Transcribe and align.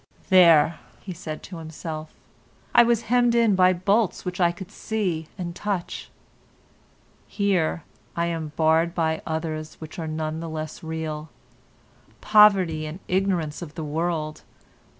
"There," 0.29 0.79
he 1.01 1.13
said 1.13 1.43
to 1.43 1.57
himself, 1.57 2.11
"I 2.73 2.81
was 2.81 3.03
hemmed 3.03 3.35
in 3.35 3.53
by 3.53 3.71
bolts 3.71 4.25
which 4.25 4.41
I 4.41 4.51
could 4.51 4.71
see 4.71 5.27
and 5.37 5.55
touch; 5.55 6.09
here 7.27 7.83
I 8.15 8.25
am 8.25 8.51
barred 8.55 8.95
by 8.95 9.21
others 9.27 9.75
which 9.75 9.99
are 9.99 10.07
none 10.07 10.39
the 10.39 10.49
less 10.49 10.81
real—poverty 10.81 12.87
and 12.87 12.99
ignorance 13.07 13.61
of 13.61 13.75
the 13.75 13.83
world. 13.85 14.41